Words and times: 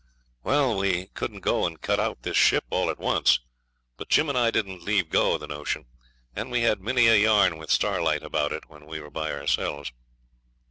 Well, 0.41 0.77
we 0.79 1.09
couldn't 1.13 1.41
go 1.41 1.67
and 1.67 1.79
cut 1.79 1.99
out 1.99 2.23
this 2.23 2.35
ship 2.35 2.63
all 2.71 2.89
at 2.89 2.97
once, 2.97 3.39
but 3.97 4.09
Jim 4.09 4.29
and 4.29 4.35
I 4.35 4.49
didn't 4.49 4.81
leave 4.83 5.11
go 5.11 5.35
of 5.35 5.41
the 5.41 5.47
notion, 5.47 5.85
and 6.35 6.49
we 6.49 6.61
had 6.63 6.81
many 6.81 7.05
a 7.05 7.17
yarn 7.17 7.59
with 7.59 7.69
Starlight 7.69 8.23
about 8.23 8.51
it 8.51 8.67
when 8.67 8.87
we 8.87 8.99
were 8.99 9.11
by 9.11 9.31
ourselves. 9.31 9.91